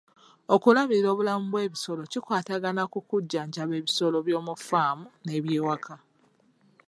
[0.55, 5.93] Okulabirira obulamu bw'ebisolo kikwatagana ku kujjanjaba ebisolo by'omu faamu n'ebyewaka.